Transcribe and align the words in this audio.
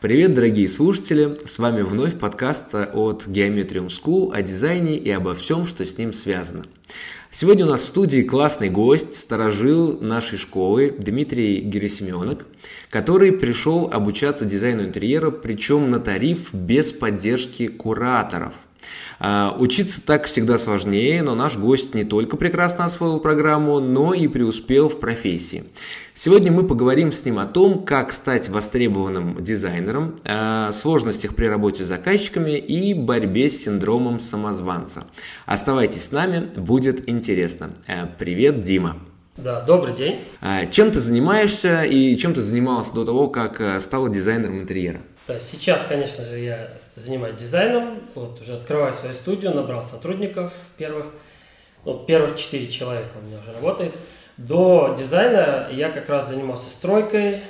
Привет, 0.00 0.32
дорогие 0.32 0.66
слушатели! 0.66 1.36
С 1.44 1.58
вами 1.58 1.82
вновь 1.82 2.18
подкаст 2.18 2.74
от 2.74 3.26
Geometrium 3.26 3.88
School 3.88 4.32
о 4.32 4.40
дизайне 4.40 4.96
и 4.96 5.10
обо 5.10 5.34
всем, 5.34 5.66
что 5.66 5.84
с 5.84 5.98
ним 5.98 6.14
связано. 6.14 6.64
Сегодня 7.30 7.66
у 7.66 7.68
нас 7.68 7.82
в 7.82 7.88
студии 7.88 8.22
классный 8.22 8.70
гость, 8.70 9.12
сторожил 9.12 10.00
нашей 10.00 10.38
школы 10.38 10.96
Дмитрий 10.98 11.60
Герасименок, 11.60 12.46
который 12.88 13.30
пришел 13.30 13.90
обучаться 13.92 14.46
дизайну 14.46 14.84
интерьера, 14.84 15.30
причем 15.30 15.90
на 15.90 16.00
тариф 16.00 16.54
без 16.54 16.94
поддержки 16.94 17.66
кураторов– 17.66 18.54
учиться 19.20 20.00
так 20.00 20.26
всегда 20.26 20.56
сложнее, 20.56 21.22
но 21.22 21.34
наш 21.34 21.56
гость 21.56 21.94
не 21.94 22.04
только 22.04 22.36
прекрасно 22.36 22.86
освоил 22.86 23.20
программу, 23.20 23.80
но 23.80 24.14
и 24.14 24.28
преуспел 24.28 24.88
в 24.88 24.98
профессии. 24.98 25.64
Сегодня 26.14 26.52
мы 26.52 26.66
поговорим 26.66 27.12
с 27.12 27.24
ним 27.24 27.38
о 27.38 27.46
том, 27.46 27.84
как 27.84 28.12
стать 28.12 28.48
востребованным 28.48 29.42
дизайнером, 29.42 30.16
о 30.24 30.70
сложностях 30.72 31.34
при 31.34 31.46
работе 31.46 31.84
с 31.84 31.86
заказчиками 31.86 32.58
и 32.58 32.94
борьбе 32.94 33.48
с 33.48 33.64
синдромом 33.64 34.20
самозванца. 34.20 35.04
Оставайтесь 35.46 36.04
с 36.04 36.12
нами, 36.12 36.50
будет 36.56 37.08
интересно. 37.08 37.70
Э, 37.86 38.06
привет, 38.18 38.60
Дима! 38.60 38.96
Да, 39.36 39.60
добрый 39.62 39.94
день. 39.94 40.18
А, 40.40 40.66
чем 40.66 40.90
ты 40.90 41.00
занимаешься 41.00 41.82
и 41.82 42.16
чем 42.16 42.34
ты 42.34 42.42
занимался 42.42 42.94
до 42.94 43.04
того, 43.04 43.28
как 43.28 43.60
э, 43.60 43.80
стала 43.80 44.10
дизайнером 44.10 44.60
интерьера? 44.60 45.00
Да, 45.26 45.40
сейчас, 45.40 45.84
конечно 45.88 46.24
же, 46.24 46.38
я 46.38 46.68
занимаюсь 46.96 47.36
дизайном, 47.36 48.00
вот 48.14 48.40
уже 48.40 48.54
открываю 48.54 48.92
свою 48.92 49.14
студию, 49.14 49.54
набрал 49.54 49.82
сотрудников 49.82 50.52
первых, 50.76 51.06
ну, 51.84 52.04
первых 52.04 52.36
четыре 52.36 52.68
человека 52.68 53.16
у 53.20 53.26
меня 53.26 53.38
уже 53.38 53.52
работает. 53.52 53.94
До 54.36 54.96
дизайна 54.98 55.68
я 55.70 55.90
как 55.90 56.08
раз 56.08 56.28
занимался 56.28 56.70
стройкой, 56.70 57.42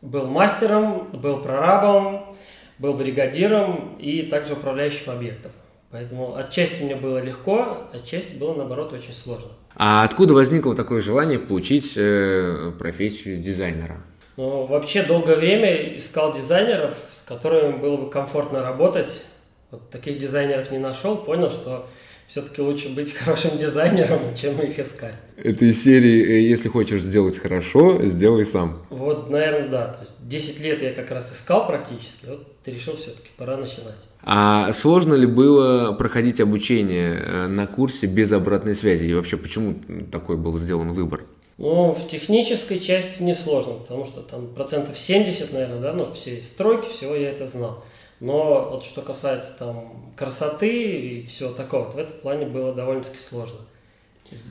был 0.00 0.26
мастером, 0.26 1.10
был 1.12 1.40
прорабом, 1.40 2.36
был 2.78 2.94
бригадиром 2.94 3.96
и 3.98 4.22
также 4.22 4.54
управляющим 4.54 5.12
объектов. 5.12 5.52
Поэтому 5.90 6.34
отчасти 6.36 6.82
мне 6.82 6.96
было 6.96 7.18
легко, 7.18 7.88
отчасти 7.92 8.36
было 8.36 8.54
наоборот 8.54 8.92
очень 8.92 9.12
сложно. 9.12 9.50
А 9.76 10.04
откуда 10.04 10.34
возникло 10.34 10.74
такое 10.74 11.00
желание 11.00 11.38
получить 11.38 11.94
э, 11.96 12.72
профессию 12.78 13.38
дизайнера? 13.40 14.02
Ну, 14.36 14.66
вообще 14.66 15.02
долгое 15.02 15.36
время 15.36 15.96
искал 15.96 16.34
дизайнеров, 16.34 16.94
с 17.12 17.22
которыми 17.22 17.76
было 17.76 17.96
бы 17.96 18.10
комфортно 18.10 18.62
работать. 18.62 19.22
Вот 19.70 19.90
таких 19.90 20.18
дизайнеров 20.18 20.70
не 20.70 20.78
нашел, 20.78 21.16
понял, 21.16 21.50
что 21.50 21.86
все-таки 22.26 22.62
лучше 22.62 22.88
быть 22.88 23.12
хорошим 23.16 23.58
дизайнером, 23.58 24.34
чем 24.34 24.58
их 24.60 24.78
искать. 24.78 25.14
Это 25.36 25.66
из 25.66 25.82
серии 25.82 26.22
э, 26.22 26.40
«Если 26.40 26.70
хочешь 26.70 27.02
сделать 27.02 27.36
хорошо, 27.36 28.02
сделай 28.02 28.46
сам». 28.46 28.82
Вот, 28.88 29.28
наверное, 29.28 29.68
да. 29.68 29.86
То 29.88 30.00
есть 30.00 30.14
10 30.20 30.60
лет 30.60 30.82
я 30.82 30.92
как 30.92 31.10
раз 31.10 31.30
искал 31.30 31.66
практически, 31.66 32.24
вот 32.26 32.46
ты 32.62 32.70
решил 32.70 32.96
все-таки, 32.96 33.28
пора 33.36 33.58
начинать. 33.58 34.00
А 34.22 34.72
сложно 34.72 35.14
ли 35.14 35.26
было 35.26 35.92
проходить 35.92 36.40
обучение 36.40 37.16
э, 37.16 37.46
на 37.48 37.66
курсе 37.66 38.06
без 38.06 38.32
обратной 38.32 38.74
связи? 38.74 39.06
И 39.06 39.14
вообще, 39.14 39.36
почему 39.36 39.74
такой 40.10 40.38
был 40.38 40.58
сделан 40.58 40.92
выбор? 40.92 41.24
Ну, 41.58 41.92
в 41.92 42.08
технической 42.08 42.80
части 42.80 43.22
несложно, 43.22 43.74
потому 43.74 44.04
что 44.04 44.22
там 44.22 44.48
процентов 44.48 44.98
70, 44.98 45.52
наверное, 45.52 45.80
да, 45.80 45.92
ну, 45.92 46.12
всей 46.12 46.42
стройки, 46.42 46.88
всего 46.88 47.14
я 47.14 47.30
это 47.30 47.46
знал. 47.46 47.84
Но 48.20 48.70
вот 48.70 48.84
что 48.84 49.02
касается 49.02 49.58
там 49.58 50.12
красоты 50.16 50.70
и 50.70 51.26
всего 51.26 51.52
такого, 51.52 51.84
вот 51.84 51.94
в 51.94 51.98
этом 51.98 52.18
плане 52.20 52.46
было 52.46 52.72
довольно-таки 52.72 53.16
сложно. 53.16 53.58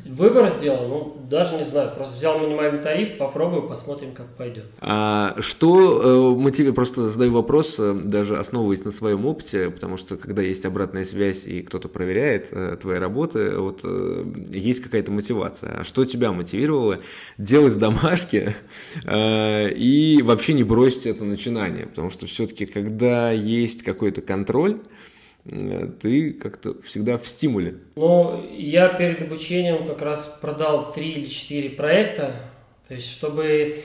Выбор 0.05 0.49
сделал, 0.49 0.87
ну, 0.87 1.27
даже 1.29 1.55
не 1.55 1.63
знаю, 1.63 1.95
просто 1.95 2.17
взял 2.17 2.39
минимальный 2.39 2.79
тариф, 2.79 3.17
попробую, 3.17 3.67
посмотрим, 3.67 4.13
как 4.13 4.27
пойдет. 4.35 4.65
А 4.79 5.35
что 5.39 6.33
э, 6.35 6.39
мотивирует, 6.39 6.75
просто 6.75 7.09
задаю 7.09 7.31
вопрос, 7.31 7.75
э, 7.79 7.93
даже 8.03 8.37
основываясь 8.37 8.83
на 8.83 8.91
своем 8.91 9.25
опыте, 9.25 9.69
потому 9.69 9.97
что 9.97 10.17
когда 10.17 10.41
есть 10.41 10.65
обратная 10.65 11.05
связь 11.05 11.47
и 11.47 11.61
кто-то 11.61 11.87
проверяет 11.87 12.49
э, 12.51 12.77
твои 12.81 12.97
работы, 12.97 13.57
вот 13.57 13.81
э, 13.83 14.25
есть 14.51 14.81
какая-то 14.81 15.11
мотивация. 15.11 15.79
А 15.79 15.83
что 15.83 16.05
тебя 16.05 16.31
мотивировало 16.31 16.99
делать 17.37 17.77
домашки 17.77 18.55
и 19.05 20.21
вообще 20.23 20.53
не 20.53 20.63
бросить 20.63 21.05
это 21.05 21.23
начинание? 21.23 21.85
Потому 21.87 22.11
что 22.11 22.25
все-таки, 22.25 22.65
когда 22.65 23.31
есть 23.31 23.83
какой-то 23.83 24.21
контроль, 24.21 24.79
ты 25.43 26.33
как-то 26.33 26.81
всегда 26.81 27.17
в 27.17 27.27
стимуле. 27.27 27.75
Ну, 27.95 28.45
я 28.57 28.89
перед 28.89 29.21
обучением 29.21 29.87
как 29.87 30.01
раз 30.01 30.37
продал 30.41 30.91
три 30.93 31.11
или 31.11 31.25
четыре 31.25 31.69
проекта, 31.69 32.35
то 32.87 32.93
есть 32.93 33.09
чтобы 33.11 33.83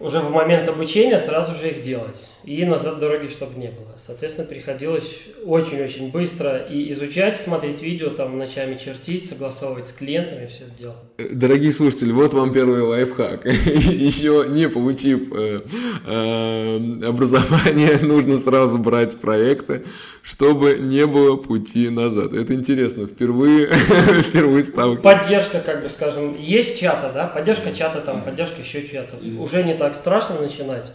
уже 0.00 0.20
в 0.20 0.30
момент 0.30 0.68
обучения 0.68 1.18
сразу 1.18 1.54
же 1.54 1.70
их 1.70 1.82
делать. 1.82 2.30
И 2.44 2.64
назад 2.64 2.98
дороги, 2.98 3.28
чтобы 3.28 3.58
не 3.58 3.66
было. 3.66 3.94
Соответственно, 3.96 4.46
приходилось 4.46 5.26
очень-очень 5.44 6.10
быстро 6.10 6.56
и 6.56 6.92
изучать, 6.92 7.36
смотреть 7.36 7.82
видео, 7.82 8.10
там 8.10 8.38
ночами 8.38 8.76
чертить, 8.76 9.28
согласовывать 9.28 9.86
с 9.86 9.92
клиентами, 9.92 10.46
все 10.46 10.64
это 10.64 10.78
дело. 10.78 10.96
Дорогие 11.18 11.72
слушатели, 11.72 12.12
вот 12.12 12.32
вам 12.32 12.52
первый 12.52 12.82
лайфхак. 12.82 13.44
Еще 13.46 14.46
не 14.48 14.68
получив 14.68 15.32
э, 15.34 15.58
э, 16.06 17.06
образование, 17.06 17.98
нужно 18.02 18.38
сразу 18.38 18.78
брать 18.78 19.18
проекты, 19.18 19.84
чтобы 20.22 20.78
не 20.80 21.06
было 21.06 21.36
пути 21.36 21.90
назад. 21.90 22.34
Это 22.34 22.54
интересно, 22.54 23.06
впервые, 23.06 23.66
впервые 24.22 24.64
ставка. 24.64 25.02
Поддержка, 25.02 25.60
как 25.60 25.82
бы 25.82 25.88
скажем, 25.88 26.36
есть 26.40 26.78
чата, 26.78 27.10
да, 27.12 27.26
поддержка 27.26 27.72
чата, 27.72 28.00
там, 28.00 28.22
поддержка 28.22 28.60
еще 28.60 28.86
чата. 28.86 29.16
Уже 29.38 29.64
не 29.64 29.74
так 29.74 29.87
страшно 29.96 30.40
начинать. 30.40 30.92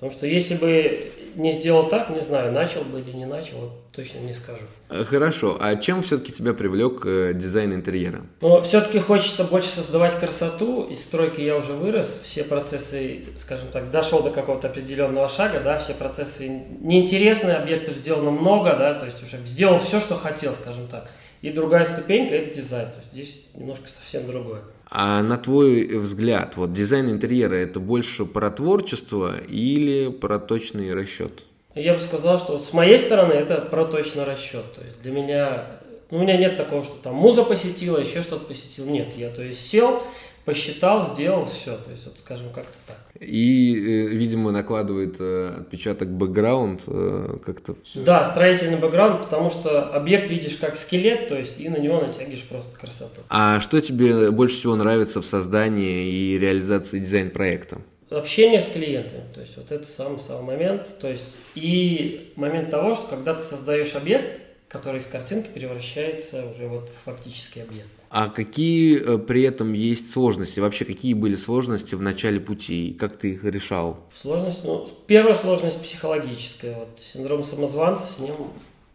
Потому 0.00 0.12
что 0.12 0.26
если 0.26 0.54
бы 0.54 1.12
не 1.36 1.52
сделал 1.52 1.86
так, 1.86 2.08
не 2.08 2.20
знаю, 2.20 2.52
начал 2.52 2.82
бы 2.82 3.00
или 3.00 3.10
не 3.10 3.26
начал, 3.26 3.58
вот 3.58 3.92
точно 3.92 4.20
не 4.20 4.32
скажу. 4.32 4.62
Хорошо. 4.88 5.58
А 5.60 5.76
чем 5.76 6.02
все-таки 6.02 6.32
тебя 6.32 6.54
привлек 6.54 7.02
э, 7.04 7.32
дизайн 7.34 7.74
интерьера? 7.74 8.22
Ну, 8.40 8.62
все-таки 8.62 8.98
хочется 8.98 9.44
больше 9.44 9.68
создавать 9.68 10.18
красоту. 10.18 10.84
Из 10.84 11.02
стройки 11.02 11.42
я 11.42 11.54
уже 11.56 11.72
вырос. 11.72 12.20
Все 12.22 12.44
процессы, 12.44 13.24
скажем 13.36 13.68
так, 13.68 13.90
дошел 13.90 14.22
до 14.22 14.30
какого-то 14.30 14.68
определенного 14.68 15.28
шага, 15.28 15.60
да, 15.60 15.78
все 15.78 15.92
процессы 15.92 16.48
неинтересные, 16.80 17.56
объектов 17.56 17.96
сделано 17.96 18.30
много, 18.30 18.74
да, 18.76 18.94
то 18.94 19.04
есть 19.04 19.22
уже 19.22 19.36
сделал 19.44 19.78
все, 19.78 20.00
что 20.00 20.16
хотел, 20.16 20.54
скажем 20.54 20.88
так. 20.88 21.10
И 21.42 21.50
другая 21.50 21.84
ступенька– 21.86 22.34
это 22.36 22.54
дизайн. 22.54 22.88
То 22.90 22.98
есть 22.98 23.12
здесь 23.12 23.46
немножко 23.54 23.86
совсем 23.88 24.26
другое. 24.26 24.62
А 24.90 25.22
на 25.22 25.36
твой 25.36 25.86
взгляд, 25.98 26.56
вот 26.56 26.72
дизайн 26.72 27.10
интерьера– 27.10 27.54
это 27.54 27.78
больше 27.78 28.24
про 28.24 28.50
творчество 28.50 29.38
или 29.38 30.10
про 30.10 30.40
точный 30.40 30.92
расчет? 30.92 31.44
Я 31.76 31.94
бы 31.94 32.00
сказал, 32.00 32.40
что 32.40 32.52
вот 32.54 32.64
с 32.64 32.72
моей 32.72 32.98
стороны 32.98 33.32
это 33.32 33.60
про 33.60 33.84
точный 33.84 34.24
расчет. 34.24 34.64
То 34.74 34.82
есть 34.82 35.00
для 35.02 35.12
меня, 35.12 35.66
ну, 36.10 36.18
у 36.18 36.22
меня 36.22 36.36
нет 36.36 36.56
такого, 36.56 36.82
что 36.82 36.96
там 37.00 37.14
муза 37.14 37.44
посетила, 37.44 37.98
еще 37.98 38.20
что-то 38.22 38.46
посетил. 38.46 38.86
Нет, 38.86 39.16
я 39.16 39.30
то 39.30 39.42
есть 39.42 39.64
сел, 39.64 40.02
посчитал, 40.44 41.06
сделал 41.06 41.44
все. 41.44 41.76
То 41.76 41.90
есть, 41.90 42.06
вот 42.06 42.18
скажем, 42.18 42.50
как-то 42.52 42.76
так. 42.86 42.96
И, 43.20 43.74
э, 43.74 44.08
видимо, 44.08 44.50
накладывает 44.50 45.16
э, 45.20 45.56
отпечаток 45.60 46.10
бэкграунд 46.10 46.82
э, 46.86 47.36
как-то. 47.44 47.76
Да, 47.96 48.24
строительный 48.24 48.78
бэкграунд, 48.78 49.22
потому 49.22 49.50
что 49.50 49.84
объект 49.94 50.30
видишь 50.30 50.56
как 50.56 50.76
скелет, 50.76 51.28
то 51.28 51.36
есть 51.36 51.60
и 51.60 51.68
на 51.68 51.76
него 51.76 52.00
натягиваешь 52.00 52.44
просто 52.44 52.78
красоту. 52.78 53.20
А 53.28 53.60
что 53.60 53.80
тебе 53.80 54.30
больше 54.30 54.56
всего 54.56 54.76
нравится 54.76 55.20
в 55.20 55.26
создании 55.26 56.08
и 56.08 56.38
реализации 56.38 56.98
дизайн-проекта? 56.98 57.78
Общение 58.10 58.60
с 58.60 58.66
клиентами, 58.66 59.22
то 59.32 59.40
есть 59.40 59.56
вот 59.56 59.70
это 59.70 59.86
самый-самый 59.86 60.42
момент, 60.42 60.98
то 61.00 61.08
есть 61.08 61.36
и 61.54 62.32
момент 62.34 62.68
того, 62.68 62.96
что 62.96 63.06
когда 63.06 63.34
ты 63.34 63.40
создаешь 63.40 63.94
объект, 63.94 64.40
который 64.66 64.98
из 64.98 65.06
картинки 65.06 65.48
превращается 65.52 66.46
уже 66.46 66.66
вот 66.66 66.88
в 66.88 67.04
фактический 67.04 67.62
объект. 67.62 67.99
А 68.10 68.28
какие 68.28 69.00
э, 69.00 69.18
при 69.18 69.42
этом 69.42 69.72
есть 69.72 70.12
сложности? 70.12 70.58
Вообще, 70.58 70.84
какие 70.84 71.14
были 71.14 71.36
сложности 71.36 71.94
в 71.94 72.02
начале 72.02 72.40
пути? 72.40 72.96
Как 72.98 73.16
ты 73.16 73.34
их 73.34 73.44
решал? 73.44 74.00
Сложность, 74.12 74.64
ну, 74.64 74.84
первая 75.06 75.36
сложность 75.36 75.80
психологическая. 75.80 76.76
Вот 76.76 76.98
синдром 76.98 77.44
самозванца, 77.44 78.06
с 78.06 78.18
ним 78.18 78.34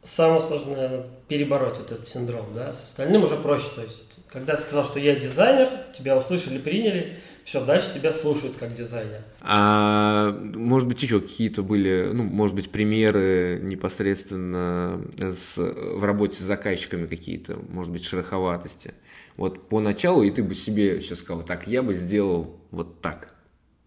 самое 0.06 0.42
сложное, 0.42 0.76
наверное, 0.76 1.06
перебороть 1.28 1.78
вот 1.78 1.92
этот 1.92 2.08
синдром, 2.08 2.54
да. 2.54 2.74
С 2.74 2.84
остальным 2.84 3.24
уже 3.24 3.36
проще. 3.38 3.68
То 3.76 3.82
есть, 3.82 4.02
когда 4.30 4.56
ты 4.56 4.62
сказал, 4.62 4.86
что 4.86 5.00
я 5.00 5.16
дизайнер, 5.16 5.70
тебя 5.98 6.16
услышали, 6.16 6.58
приняли, 6.58 7.18
все, 7.44 7.64
дальше 7.64 7.94
тебя 7.94 8.12
слушают 8.12 8.56
как 8.58 8.74
дизайнер. 8.74 9.22
А 9.42 10.32
может 10.32 10.88
быть 10.88 11.02
еще 11.04 11.20
какие-то 11.20 11.62
были, 11.62 12.10
ну, 12.12 12.24
может 12.24 12.56
быть, 12.56 12.72
примеры 12.72 13.60
непосредственно 13.62 15.02
с, 15.20 15.58
в 15.58 16.04
работе 16.04 16.38
с 16.38 16.46
заказчиками 16.46 17.06
какие-то, 17.06 17.58
может 17.70 17.92
быть, 17.92 18.04
шероховатости. 18.04 18.96
Вот 19.38 19.70
поначалу, 19.70 20.24
и 20.24 20.32
ты 20.32 20.44
бы 20.44 20.56
себе 20.56 21.02
сейчас 21.02 21.20
сказал, 21.20 21.44
так, 21.44 21.68
я 21.68 21.84
бы 21.84 21.94
сделал 21.94 22.60
вот 22.72 23.02
так, 23.02 23.35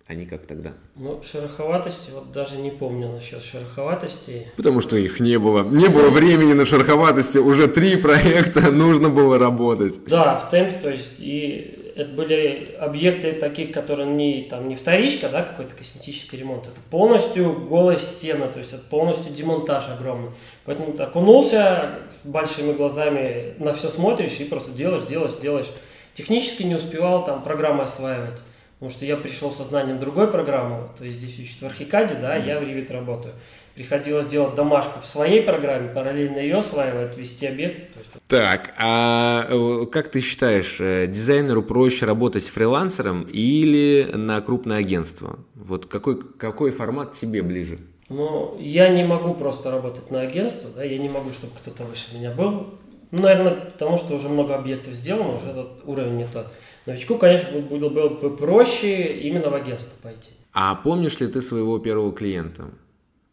а 0.09 0.15
не 0.15 0.25
как 0.25 0.47
тогда. 0.47 0.73
Ну, 0.97 1.23
шероховатости, 1.23 2.11
вот 2.11 2.33
даже 2.33 2.57
не 2.57 2.71
помню 2.71 3.13
насчет 3.13 3.43
шероховатости. 3.43 4.49
Потому 4.57 4.81
что 4.81 4.97
их 4.97 5.21
не 5.21 5.39
было. 5.39 5.63
Не 5.63 5.89
было 5.89 6.09
времени 6.09 6.55
на 6.55 6.65
шероховатости, 6.65 7.37
уже 7.37 7.69
три 7.69 7.97
проекта 7.97 8.61
нужно 8.73 9.11
было 9.11 9.39
работать. 9.39 10.01
Да, 10.07 10.37
в 10.37 10.51
темпе, 10.51 10.81
то 10.81 10.89
есть, 10.89 11.17
и 11.19 11.93
это 11.95 12.11
были 12.11 12.75
объекты 12.81 13.35
такие, 13.35 13.69
которые 13.69 14.09
не, 14.09 14.45
там, 14.49 14.67
не 14.71 14.77
вторичка, 14.77 15.29
да, 15.29 15.43
какой-то 15.43 15.75
косметический 15.75 16.39
ремонт. 16.39 16.63
Это 16.63 16.81
полностью 16.91 17.67
голая 17.69 17.99
стена, 17.99 18.47
то 18.47 18.61
есть 18.61 18.73
это 18.73 18.85
полностью 18.85 19.35
демонтаж 19.35 19.91
огромный. 19.91 20.31
Поэтому 20.65 20.95
ты 20.95 21.03
окунулся 21.03 21.99
с 22.11 22.25
большими 22.25 22.73
глазами, 22.73 23.53
на 23.59 23.75
все 23.75 23.91
смотришь 23.91 24.41
и 24.41 24.45
просто 24.45 24.71
делаешь, 24.71 25.05
делаешь, 25.05 25.35
делаешь. 25.39 25.71
Технически 26.15 26.63
не 26.63 26.77
успевал 26.77 27.27
там 27.27 27.43
программы 27.43 27.83
осваивать. 27.83 28.43
Потому 28.79 28.93
что 28.93 29.05
я 29.05 29.17
пришел 29.17 29.51
со 29.51 29.65
знанием 29.65 29.99
другой 29.99 30.31
программы, 30.31 30.89
то 30.97 31.05
есть 31.05 31.19
здесь 31.19 31.39
учат 31.41 31.63
в 31.63 31.67
Архикаде, 31.67 32.15
да, 32.15 32.37
я 32.37 32.61
в 32.61 32.63
Revit 32.63 32.93
работаю 32.93 33.35
приходилось 33.79 34.27
делать 34.27 34.57
домашку 34.57 34.99
в 34.99 35.07
своей 35.07 35.41
программе, 35.41 35.89
параллельно 35.89 36.39
ее 36.39 36.57
осваивать, 36.57 37.17
вести 37.17 37.47
объект. 37.47 37.89
Есть... 37.97 38.11
Так, 38.27 38.75
а 38.77 39.47
э, 39.49 39.87
как 39.87 40.11
ты 40.11 40.21
считаешь, 40.21 40.79
э, 40.81 41.07
дизайнеру 41.07 41.63
проще 41.63 42.05
работать 42.05 42.43
с 42.43 42.49
фрилансером 42.49 43.23
или 43.23 44.11
на 44.13 44.41
крупное 44.41 44.79
агентство? 44.79 45.39
Вот 45.55 45.87
какой, 45.87 46.21
какой 46.21 46.73
формат 46.73 47.13
тебе 47.13 47.41
ближе? 47.41 47.79
Ну, 48.09 48.57
я 48.59 48.89
не 48.89 49.05
могу 49.05 49.35
просто 49.35 49.71
работать 49.71 50.11
на 50.11 50.23
агентство, 50.23 50.71
да, 50.75 50.83
я 50.83 50.99
не 50.99 51.09
могу, 51.09 51.31
чтобы 51.31 51.53
кто-то 51.57 51.85
выше 51.85 52.17
меня 52.17 52.33
был. 52.33 52.75
Ну, 53.11 53.23
наверное, 53.23 53.55
потому 53.55 53.97
что 53.97 54.15
уже 54.15 54.29
много 54.29 54.55
объектов 54.55 54.95
сделано, 54.95 55.37
уже 55.37 55.51
этот 55.51 55.87
уровень 55.87 56.17
не 56.17 56.27
тот. 56.27 56.47
Новичку, 56.87 57.17
конечно, 57.17 57.59
было 57.61 57.89
бы 57.89 58.37
проще 58.37 59.19
именно 59.19 59.51
в 59.51 59.55
агентство 59.55 59.97
пойти. 60.03 60.31
А 60.53 60.75
помнишь 60.75 61.21
ли 61.21 61.27
ты 61.27 61.41
своего 61.41 61.79
первого 61.79 62.13
клиента? 62.13 62.65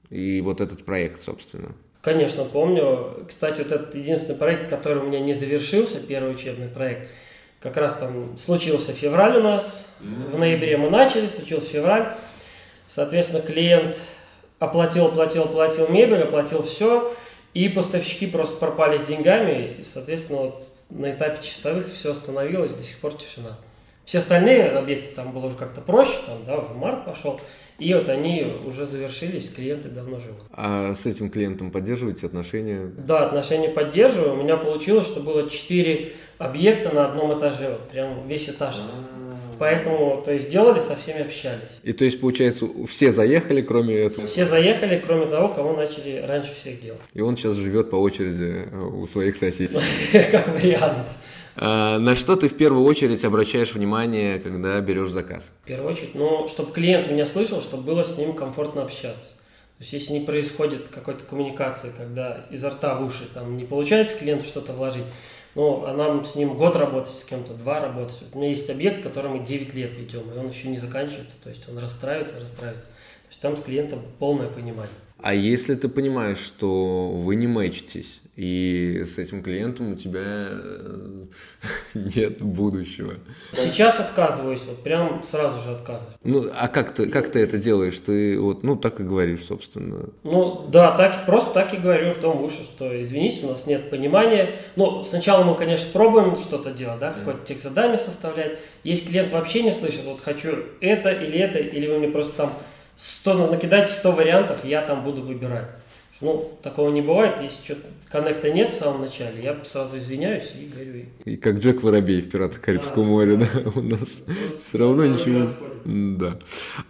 и 0.10 0.42
вот 0.42 0.62
этот 0.62 0.86
проект, 0.86 1.22
собственно? 1.22 1.74
Конечно, 2.02 2.44
помню. 2.44 3.26
Кстати, 3.28 3.62
вот 3.62 3.72
этот 3.72 3.96
единственный 3.96 4.38
проект, 4.38 4.70
который 4.70 5.02
у 5.02 5.06
меня 5.06 5.20
не 5.20 5.34
завершился, 5.34 6.00
первый 6.00 6.32
учебный 6.32 6.68
проект, 6.68 7.10
как 7.60 7.78
раз 7.78 7.96
там 7.96 8.38
случился 8.38 8.94
февраль 8.94 9.38
у 9.38 9.44
нас, 9.44 9.90
в 10.00 10.38
ноябре 10.38 10.78
мы 10.78 10.90
начали, 10.90 11.28
случился 11.28 11.72
февраль. 11.72 12.16
Соответственно, 12.88 13.42
клиент 13.42 13.98
оплатил, 14.60 15.08
оплатил, 15.08 15.44
оплатил 15.44 15.90
мебель, 15.90 16.22
оплатил 16.22 16.62
все, 16.62 17.14
и 17.56 17.70
поставщики 17.70 18.28
просто 18.28 18.58
пропали 18.58 18.98
с 18.98 19.04
деньгами, 19.04 19.78
и, 19.80 19.84
соответственно, 19.84 20.40
вот 20.40 20.64
на 20.90 21.10
этапе 21.10 21.42
чистовых 21.42 21.92
все 21.92 22.12
остановилось, 22.12 22.74
до 22.74 22.84
сих 22.84 23.00
пор 23.00 23.14
тишина. 23.14 23.58
Все 24.04 24.20
остальные 24.20 24.70
объекты 24.70 25.16
там 25.16 25.32
было 25.32 25.48
уже 25.48 25.56
как-то 25.56 25.82
проще, 25.82 26.20
там, 26.28 26.44
да, 26.46 26.58
уже 26.58 26.74
март 26.74 27.06
пошел, 27.06 27.40
и 27.80 27.94
вот 27.94 28.10
они 28.10 28.46
уже 28.66 28.86
завершились, 28.86 29.50
клиенты 29.50 29.88
давно 29.90 30.20
живут. 30.20 30.44
А 30.52 30.94
с 30.96 31.06
этим 31.06 31.30
клиентом 31.30 31.72
поддерживаете 31.72 32.26
отношения? 32.28 32.92
Да, 32.98 33.26
отношения 33.26 33.70
поддерживаю. 33.70 34.34
У 34.34 34.44
меня 34.44 34.58
получилось, 34.58 35.08
что 35.08 35.22
было 35.22 35.50
4 35.50 36.14
объекта 36.38 36.94
на 36.94 37.06
одном 37.06 37.38
этаже, 37.38 37.70
вот 37.70 37.90
прям 37.90 38.28
весь 38.28 38.50
этаж. 38.50 38.76
А. 38.78 39.25
Поэтому, 39.58 40.22
то 40.24 40.32
есть, 40.32 40.50
делали, 40.50 40.80
со 40.80 40.96
всеми 40.96 41.22
общались. 41.22 41.80
И 41.84 41.94
то 41.94 42.06
есть, 42.06 42.20
получается, 42.20 42.68
все 42.88 43.12
заехали, 43.12 43.62
кроме 43.62 43.96
этого? 43.96 44.28
Все 44.28 44.46
заехали, 44.46 45.02
кроме 45.06 45.26
того, 45.26 45.50
кого 45.50 45.74
начали 45.74 46.24
раньше 46.26 46.54
всех 46.54 46.80
делать. 46.82 47.02
И 47.14 47.22
он 47.22 47.38
сейчас 47.38 47.56
живет 47.56 47.90
по 47.90 47.96
очереди 47.96 48.68
у 48.74 49.08
своих 49.08 49.38
соседей? 49.38 49.78
Как 50.32 50.48
вариант. 50.48 51.08
А, 51.58 52.00
на 52.00 52.16
что 52.16 52.36
ты 52.36 52.50
в 52.50 52.58
первую 52.58 52.84
очередь 52.86 53.24
обращаешь 53.24 53.74
внимание, 53.74 54.40
когда 54.40 54.80
берешь 54.82 55.10
заказ? 55.10 55.54
В 55.64 55.68
первую 55.68 55.94
очередь, 55.94 56.16
ну, 56.16 56.48
чтобы 56.48 56.72
клиент 56.72 57.10
меня 57.10 57.26
слышал, 57.26 57.62
чтобы 57.62 57.84
было 57.84 58.04
с 58.04 58.18
ним 58.18 58.34
комфортно 58.34 58.84
общаться. 58.84 59.36
То 59.78 59.82
есть, 59.82 59.94
если 59.94 60.14
не 60.14 60.22
происходит 60.22 60.88
какой-то 60.88 61.24
коммуникации, 61.26 61.92
когда 61.98 62.46
изо 62.50 62.70
рта 62.70 62.96
в 62.96 63.06
уши 63.06 63.28
там 63.34 63.58
не 63.58 63.66
получается 63.66 64.18
клиенту 64.18 64.46
что-то 64.46 64.74
вложить, 64.74 65.06
ну, 65.56 65.86
а 65.86 65.94
нам 65.94 66.26
с 66.26 66.36
ним 66.36 66.58
год 66.58 66.76
работать, 66.76 67.14
с 67.14 67.24
кем-то 67.24 67.54
два 67.54 67.80
работать. 67.80 68.24
У 68.34 68.38
меня 68.38 68.50
есть 68.50 68.70
объект, 68.70 69.02
который 69.04 69.32
мы 69.32 69.40
9 69.40 69.74
лет 69.74 69.94
ведем, 69.94 70.30
и 70.32 70.38
он 70.38 70.50
еще 70.50 70.68
не 70.68 70.78
заканчивается, 70.78 71.42
то 71.42 71.50
есть 71.50 71.68
он 71.70 71.78
расстраивается, 71.78 72.40
расстраивается. 72.40 72.90
То 72.90 73.30
есть 73.30 73.42
там 73.42 73.56
с 73.56 73.62
клиентом 73.62 74.02
полное 74.20 74.50
понимание. 74.50 74.94
А 75.22 75.34
если 75.34 75.76
ты 75.76 75.88
понимаешь, 75.88 76.40
что 76.40 77.10
вы 77.10 77.36
не 77.36 77.48
мэчитесь, 77.48 78.22
и 78.36 79.04
с 79.06 79.18
этим 79.18 79.42
клиентом 79.42 79.94
у 79.94 79.96
тебя 79.96 80.22
э, 80.26 81.26
нет 81.94 82.42
будущего. 82.42 83.14
Сейчас 83.54 84.00
отказываюсь, 84.02 84.64
вот 84.68 84.84
прям 84.84 85.24
сразу 85.24 85.62
же 85.62 85.74
отказываюсь. 85.74 86.18
Ну, 86.24 86.50
а 86.54 86.68
как 86.68 86.94
ты, 86.94 87.08
как 87.08 87.30
ты 87.30 87.40
это 87.40 87.58
делаешь? 87.58 87.98
Ты 88.06 88.38
вот, 88.40 88.64
ну, 88.64 88.76
так 88.76 89.00
и 89.00 89.04
говоришь, 89.04 89.46
собственно. 89.46 90.10
Ну, 90.24 90.68
да, 90.68 90.92
так, 90.98 91.26
просто 91.26 91.54
так 91.54 91.74
и 91.74 91.78
говорю 91.78 92.14
в 92.16 92.44
уши, 92.44 92.64
что 92.64 93.02
извините, 93.02 93.46
у 93.46 93.52
нас 93.52 93.68
нет 93.68 93.90
понимания. 93.90 94.56
Ну, 94.76 95.04
сначала 95.06 95.44
мы, 95.46 95.56
конечно, 95.56 95.90
пробуем 95.94 96.36
что-то 96.36 96.72
делать, 96.72 97.00
да, 97.00 97.14
какое-то 97.14 97.46
текст 97.46 97.64
задание 97.64 97.98
составлять. 97.98 98.58
Есть 98.84 99.08
клиент 99.08 99.32
вообще 99.32 99.64
не 99.64 99.72
слышит, 99.72 100.04
вот 100.04 100.20
хочу 100.20 100.50
это 100.82 101.10
или 101.10 101.40
это, 101.40 101.60
или 101.60 101.88
вы 101.88 102.00
мне 102.00 102.10
просто 102.10 102.36
там 102.36 102.54
100, 102.98 103.34
ну, 103.34 103.52
накидайте 103.52 103.92
100 103.92 104.12
вариантов, 104.12 104.66
я 104.66 104.82
там 104.82 105.04
буду 105.06 105.22
выбирать. 105.22 105.70
Ну, 106.22 106.50
такого 106.62 106.92
не 106.92 107.02
бывает, 107.02 107.42
если 107.42 107.62
что-то 107.62 107.90
коннекта 108.10 108.50
нет 108.50 108.70
в 108.70 108.74
самом 108.74 109.02
начале, 109.02 109.44
я 109.44 109.58
сразу 109.66 109.98
извиняюсь 109.98 110.54
и 110.58 110.66
говорю. 110.66 111.06
И 111.26 111.36
как 111.36 111.58
Джек 111.58 111.84
Воробей 111.84 112.22
в 112.22 112.30
«Пиратах 112.30 112.62
Карибского 112.62 113.04
а, 113.04 113.08
моря», 113.08 113.36
да, 113.36 113.48
у 113.76 113.82
нас 113.82 114.24
ну, 114.26 114.34
все 114.62 114.78
равно 114.78 115.06
ничего... 115.06 115.48
Да. 115.84 116.40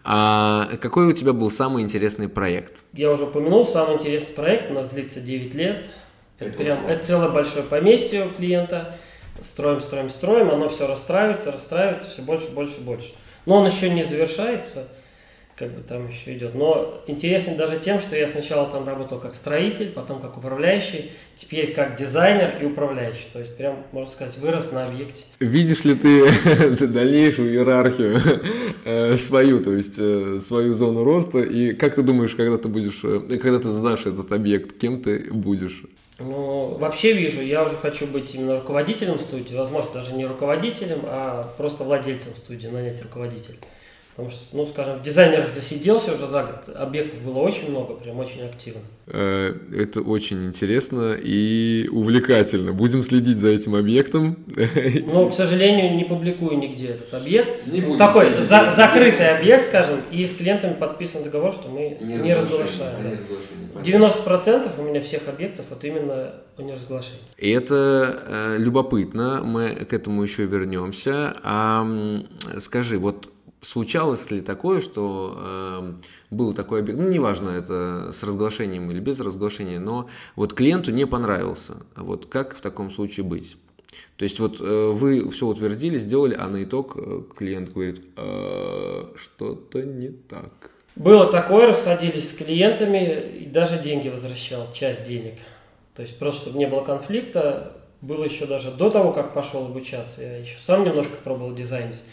А 0.03 0.77
какой 0.79 1.07
у 1.07 1.13
тебя 1.13 1.33
был 1.33 1.49
самый 1.49 1.81
интересный 1.81 2.29
проект? 2.29 2.83
Я 2.93 3.11
уже 3.11 3.23
упомянул, 3.23 3.65
самый 3.65 3.95
интересный 3.95 4.35
проект 4.35 4.69
у 4.69 4.75
нас 4.75 4.89
длится 4.89 5.19
9 5.19 5.55
лет. 5.55 5.87
Это, 6.37 6.49
это 6.49 6.57
прям, 6.59 6.85
это 6.85 7.03
целое 7.03 7.29
большое 7.29 7.63
поместье 7.65 8.25
у 8.25 8.29
клиента. 8.29 8.95
Строим, 9.41 9.81
строим, 9.81 10.09
строим, 10.09 10.49
оно 10.51 10.69
все 10.69 10.87
расстраивается, 10.87 11.51
расстраивается, 11.51 12.09
все 12.09 12.21
больше, 12.21 12.51
больше, 12.51 12.79
больше. 12.81 13.13
Но 13.45 13.57
он 13.57 13.67
еще 13.67 13.89
не 13.89 14.03
завершается 14.03 14.87
как 15.55 15.73
бы 15.73 15.81
там 15.81 16.07
еще 16.09 16.33
идет. 16.33 16.53
Но 16.53 17.01
интересен 17.07 17.55
даже 17.55 17.79
тем, 17.79 18.01
что 18.01 18.15
я 18.15 18.27
сначала 18.27 18.69
там 18.69 18.85
работал 18.85 19.19
как 19.19 19.35
строитель, 19.35 19.89
потом 19.89 20.19
как 20.19 20.37
управляющий, 20.37 21.11
теперь 21.35 21.73
как 21.73 21.95
дизайнер 21.95 22.61
и 22.61 22.65
управляющий. 22.65 23.27
То 23.31 23.39
есть 23.39 23.55
прям, 23.55 23.85
можно 23.93 24.11
сказать, 24.11 24.37
вырос 24.37 24.73
на 24.73 24.85
объекте. 24.85 25.23
Видишь 25.39 25.85
ли 25.85 25.95
ты 25.95 26.87
дальнейшую 26.87 27.53
иерархию 27.53 28.19
э, 28.85 29.15
свою, 29.17 29.63
то 29.63 29.71
есть 29.71 29.95
э, 29.97 30.39
свою 30.41 30.73
зону 30.73 31.03
роста, 31.05 31.39
и 31.39 31.73
как 31.73 31.95
ты 31.95 32.03
думаешь, 32.03 32.35
когда 32.35 32.57
ты 32.57 32.67
будешь, 32.67 33.01
э, 33.03 33.37
когда 33.37 33.59
ты 33.59 33.69
сдашь 33.69 34.05
этот 34.07 34.33
объект, 34.33 34.77
кем 34.77 35.01
ты 35.01 35.31
будешь? 35.31 35.83
Ну, 36.19 36.77
вообще 36.79 37.13
вижу, 37.13 37.41
я 37.41 37.63
уже 37.63 37.75
хочу 37.75 38.07
быть 38.07 38.35
именно 38.35 38.57
руководителем 38.57 39.19
студии, 39.19 39.53
возможно, 39.53 39.91
даже 39.95 40.13
не 40.13 40.25
руководителем, 40.25 40.99
а 41.03 41.53
просто 41.57 41.83
владельцем 41.83 42.33
студии, 42.35 42.67
нанять 42.67 43.01
руководителя. 43.01 43.57
Потому 44.15 44.31
что, 44.31 44.55
ну, 44.55 44.65
скажем, 44.65 44.95
в 44.95 45.01
дизайнерах 45.01 45.49
засиделся 45.49 46.13
уже 46.13 46.25
за 46.25 46.43
год, 46.43 46.73
объектов 46.73 47.21
было 47.21 47.39
очень 47.39 47.69
много, 47.69 47.95
прям 47.95 48.17
очень 48.17 48.43
активно. 48.43 48.79
Э, 49.07 49.53
это 49.75 49.99
очень 49.99 50.45
интересно 50.45 51.17
и 51.21 51.89
увлекательно. 51.91 52.71
Будем 52.71 53.03
следить 53.03 53.39
за 53.39 53.49
этим 53.49 53.75
объектом. 53.75 54.37
Но, 55.05 55.27
к 55.27 55.33
сожалению, 55.33 55.97
не 55.97 56.05
публикую 56.05 56.57
нигде 56.59 56.91
этот 56.91 57.13
объект. 57.13 57.67
Не 57.67 57.97
Такой 57.97 58.41
за, 58.41 58.69
закрытый 58.69 59.35
объект, 59.35 59.65
скажем, 59.65 59.99
и 60.09 60.25
с 60.25 60.33
клиентами 60.33 60.75
подписан 60.75 61.21
договор, 61.23 61.51
что 61.51 61.67
мы 61.67 61.97
не, 61.99 62.15
не 62.15 62.35
разглашаем. 62.35 63.17
Да. 63.73 63.81
90% 63.81 64.69
у 64.77 64.83
меня 64.83 65.01
всех 65.01 65.27
объектов 65.27 65.65
вот 65.69 65.83
именно 65.83 66.35
о 66.57 66.61
неразглашении. 66.61 67.19
И 67.37 67.51
это 67.51 68.23
э, 68.25 68.55
любопытно, 68.59 69.41
мы 69.43 69.75
к 69.75 69.91
этому 69.91 70.23
еще 70.23 70.45
вернемся. 70.45 71.33
А 71.43 71.85
скажи, 72.59 72.97
вот 72.97 73.29
Случалось 73.65 74.29
ли 74.29 74.41
такое, 74.41 74.79
что 74.79 75.35
э, 75.39 75.93
был 76.29 76.53
такой 76.53 76.81
объект, 76.81 76.99
ну, 76.99 77.09
неважно, 77.09 77.49
это 77.49 78.11
с 78.11 78.21
разглашением 78.21 78.91
или 78.91 78.99
без 78.99 79.19
разглашения, 79.19 79.79
но 79.79 80.07
вот 80.35 80.53
клиенту 80.53 80.91
не 80.91 81.07
понравился. 81.07 81.77
Вот 81.95 82.27
как 82.27 82.55
в 82.55 82.61
таком 82.61 82.91
случае 82.91 83.25
быть? 83.25 83.57
То 84.17 84.23
есть 84.23 84.39
вот 84.39 84.61
э, 84.61 84.89
вы 84.93 85.27
все 85.31 85.47
утвердили, 85.47 85.97
сделали, 85.97 86.37
а 86.39 86.47
на 86.47 86.63
итог 86.63 86.95
э, 86.95 87.23
клиент 87.35 87.73
говорит, 87.73 88.05
э, 88.15 89.05
что-то 89.15 89.81
не 89.81 90.09
так. 90.09 90.69
Было 90.95 91.25
такое, 91.25 91.65
расходились 91.65 92.29
с 92.29 92.33
клиентами 92.33 93.19
и 93.39 93.45
даже 93.47 93.79
деньги 93.79 94.09
возвращал, 94.09 94.71
часть 94.73 95.07
денег. 95.07 95.39
То 95.95 96.03
есть 96.03 96.19
просто, 96.19 96.43
чтобы 96.43 96.59
не 96.59 96.67
было 96.67 96.83
конфликта, 96.83 97.75
было 98.01 98.25
еще 98.25 98.45
даже 98.45 98.69
до 98.69 98.91
того, 98.91 99.11
как 99.11 99.33
пошел 99.33 99.65
обучаться, 99.65 100.21
я 100.21 100.37
еще 100.37 100.57
сам 100.59 100.83
немножко 100.83 101.15
пробовал 101.23 101.55
дизайнить. 101.55 102.03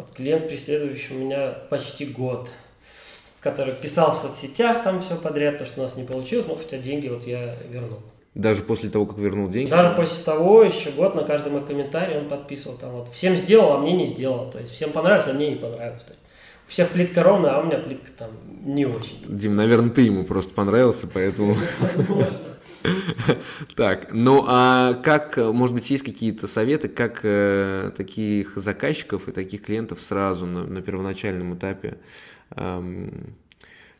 Вот 0.00 0.12
клиент, 0.16 0.48
преследующий 0.48 1.14
меня 1.14 1.50
почти 1.68 2.06
год, 2.06 2.48
который 3.40 3.74
писал 3.74 4.14
в 4.14 4.16
соцсетях 4.16 4.82
там 4.82 5.02
все 5.02 5.14
подряд, 5.14 5.58
то, 5.58 5.66
что 5.66 5.80
у 5.80 5.82
нас 5.82 5.94
не 5.94 6.04
получилось, 6.04 6.46
но 6.48 6.56
хотя 6.56 6.78
деньги 6.78 7.08
вот 7.08 7.26
я 7.26 7.54
вернул. 7.68 7.98
Даже 8.34 8.62
после 8.62 8.88
того, 8.88 9.04
как 9.04 9.18
вернул 9.18 9.50
деньги? 9.50 9.68
Даже 9.68 9.94
после 9.94 10.24
того, 10.24 10.62
еще 10.62 10.90
год 10.92 11.14
на 11.16 11.22
каждый 11.24 11.52
мой 11.52 11.66
комментарий 11.66 12.16
он 12.16 12.30
подписывал 12.30 12.78
там 12.78 12.92
вот 12.92 13.10
всем 13.10 13.36
сделал, 13.36 13.74
а 13.74 13.78
мне 13.78 13.92
не 13.92 14.06
сделал. 14.06 14.50
То 14.50 14.58
есть 14.60 14.72
всем 14.72 14.90
понравилось, 14.90 15.28
а 15.28 15.34
мне 15.34 15.50
не 15.50 15.56
понравилось. 15.56 16.04
То 16.04 16.12
есть, 16.12 16.22
всех 16.66 16.88
плитка 16.88 17.22
ровная, 17.22 17.56
а 17.56 17.60
у 17.60 17.66
меня 17.66 17.76
плитка 17.76 18.10
там 18.16 18.30
не 18.64 18.86
очень. 18.86 19.18
Дим, 19.28 19.54
наверное, 19.54 19.90
ты 19.90 20.00
ему 20.00 20.24
просто 20.24 20.54
понравился, 20.54 21.08
поэтому... 21.12 21.58
Так, 23.76 24.08
ну 24.12 24.44
а 24.46 24.94
как, 24.94 25.36
может 25.36 25.74
быть, 25.74 25.90
есть 25.90 26.04
какие-то 26.04 26.46
советы, 26.46 26.88
как 26.88 27.20
э, 27.22 27.90
таких 27.96 28.56
заказчиков 28.56 29.28
и 29.28 29.32
таких 29.32 29.62
клиентов 29.62 30.00
сразу 30.02 30.46
на, 30.46 30.64
на 30.64 30.82
первоначальном 30.82 31.56
этапе 31.56 31.98
эм, 32.56 33.36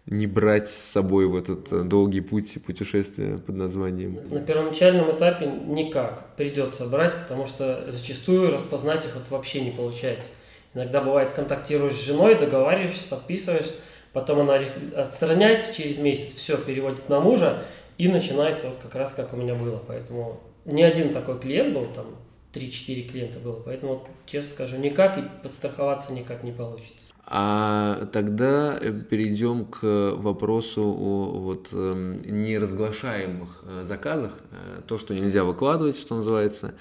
не 0.07 0.27
брать 0.27 0.69
с 0.69 0.75
собой 0.75 1.27
в 1.27 1.37
этот 1.37 1.73
э, 1.73 1.83
долгий 1.83 2.21
путь 2.21 2.63
путешествия 2.65 3.39
под 3.39 3.55
названием? 3.55 4.19
На 4.31 4.41
первоначальном 4.41 5.11
этапе 5.11 5.47
никак. 5.47 6.35
Придется 6.37 6.87
брать, 6.87 7.15
потому 7.15 7.47
что 7.47 7.85
зачастую 7.89 8.51
распознать 8.51 9.05
их 9.05 9.15
вот 9.15 9.31
вообще 9.31 9.61
не 9.61 9.71
получается. 9.71 10.33
Иногда 10.75 11.01
бывает, 11.01 11.33
контактируешь 11.33 11.95
с 11.95 12.05
женой, 12.05 12.37
договариваешься, 12.37 13.09
подписываешь, 13.09 13.73
потом 14.13 14.41
она 14.41 14.61
отстраняется 14.97 15.75
через 15.75 15.99
месяц, 15.99 16.35
все, 16.35 16.57
переводит 16.57 17.09
на 17.09 17.21
мужа, 17.21 17.63
и 18.01 18.09
начинается 18.09 18.69
вот 18.69 18.79
как 18.83 18.95
раз 18.95 19.13
как 19.13 19.35
у 19.35 19.37
меня 19.37 19.55
было. 19.55 19.83
Поэтому 19.87 20.41
не 20.65 20.83
один 20.83 21.13
такой 21.13 21.39
клиент 21.39 21.75
был, 21.75 21.87
там 21.95 22.07
3-4 22.55 23.03
клиента 23.03 23.39
было. 23.39 23.61
Поэтому, 23.63 24.09
честно 24.25 24.51
скажу, 24.53 24.79
никак 24.79 25.19
и 25.19 25.23
подстраховаться 25.43 26.15
никак 26.15 26.43
не 26.43 26.51
получится. 26.51 27.13
А 27.27 28.07
тогда 28.11 28.79
э, 28.81 28.91
перейдем 29.03 29.67
к 29.67 30.15
вопросу 30.17 30.83
о 30.83 31.41
вот 31.41 31.69
эм, 31.73 32.17
неразглашаемых 32.23 33.65
э, 33.65 33.85
заказах, 33.85 34.33
э, 34.51 34.81
то, 34.89 34.97
что 34.97 35.13
нельзя 35.13 35.45
выкладывать, 35.45 35.99
что 35.99 36.17
называется. 36.17 36.73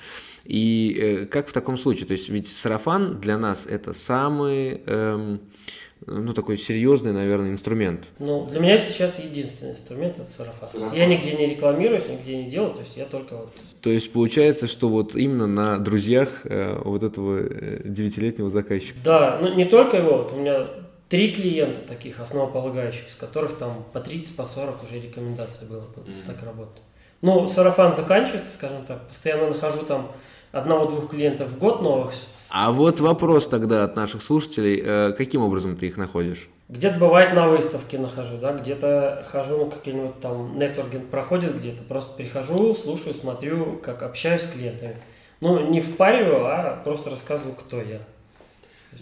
И 0.45 1.27
как 1.29 1.49
в 1.49 1.51
таком 1.51 1.77
случае? 1.77 2.05
То 2.05 2.13
есть 2.13 2.29
ведь 2.29 2.47
сарафан 2.47 3.19
для 3.19 3.37
нас 3.37 3.67
это 3.67 3.91
самый 3.91 4.81
эм, 4.85 5.41
ну, 6.09 6.33
такой 6.33 6.57
серьезный, 6.57 7.13
наверное, 7.13 7.51
инструмент. 7.51 8.05
Ну, 8.19 8.45
для 8.45 8.59
меня 8.59 8.77
сейчас 8.77 9.19
единственный 9.19 9.71
инструмент– 9.71 10.19
это 10.19 10.29
сарафан. 10.29 10.67
сарафан. 10.67 10.97
Я 10.97 11.05
нигде 11.05 11.33
не 11.33 11.47
рекламируюсь, 11.47 12.07
нигде 12.07 12.43
не 12.43 12.49
делаю, 12.49 12.73
то 12.73 12.81
есть 12.81 12.97
я 12.97 13.05
только 13.05 13.37
вот… 13.37 13.53
То 13.81 13.89
есть 13.89 14.11
получается, 14.11 14.67
что 14.67 14.89
вот 14.89 15.15
именно 15.15 15.47
на 15.47 15.77
друзьях 15.77 16.41
э, 16.45 16.81
вот 16.83 17.03
этого 17.03 17.39
э, 17.39 17.81
девятилетнего 17.85 18.49
заказчика? 18.49 18.99
Да, 19.03 19.39
ну 19.41 19.53
не 19.53 19.65
только 19.65 19.97
его, 19.97 20.17
вот 20.17 20.33
у 20.33 20.37
меня 20.37 20.67
три 21.09 21.31
клиента 21.31 21.81
таких 21.87 22.19
основополагающих, 22.19 23.07
из 23.07 23.15
которых 23.15 23.57
там 23.57 23.85
по 23.93 23.99
30, 23.99 24.35
по 24.35 24.45
40 24.45 24.83
уже 24.83 24.99
рекомендаций 24.99 25.67
было, 25.67 25.81
mm-hmm. 25.95 26.25
так 26.25 26.41
работает. 26.43 26.83
Ну, 27.21 27.47
сарафан 27.47 27.91
заканчивается, 27.91 28.53
скажем 28.53 28.85
так, 28.85 29.07
постоянно 29.07 29.49
нахожу 29.49 29.83
там 29.85 30.11
одного-двух 30.51 31.11
клиентов 31.11 31.49
в 31.49 31.57
год 31.57 31.81
новых. 31.81 32.13
А 32.51 32.71
вот 32.71 32.99
вопрос 32.99 33.47
тогда 33.47 33.83
от 33.83 33.95
наших 33.95 34.21
слушателей, 34.21 34.81
э, 34.83 35.13
каким 35.17 35.41
образом 35.41 35.77
ты 35.77 35.87
их 35.87 35.97
находишь? 35.97 36.49
Где-то 36.69 36.99
бывает 36.99 37.33
на 37.33 37.47
выставке 37.47 37.97
нахожу, 37.97 38.37
да, 38.37 38.53
где-то 38.53 39.25
хожу, 39.27 39.57
ну, 39.57 39.71
какие-нибудь 39.71 40.19
там 40.19 40.57
нетворкинг 40.57 41.07
проходит 41.07 41.57
где-то, 41.57 41.83
просто 41.83 42.15
прихожу, 42.15 42.73
слушаю, 42.73 43.13
смотрю, 43.13 43.79
как 43.83 44.03
общаюсь 44.03 44.43
с 44.43 44.47
клиентами. 44.47 44.95
Ну, 45.41 45.69
не 45.69 45.81
впариваю, 45.81 46.45
а 46.45 46.81
просто 46.83 47.09
рассказываю, 47.09 47.55
кто 47.55 47.81
я. 47.81 47.99